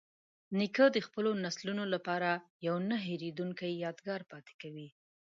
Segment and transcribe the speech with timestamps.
[0.57, 2.29] نیکه د خپلو نسلونو لپاره
[2.67, 4.87] یوه نه هیریدونکې یادګار پاتې کوي.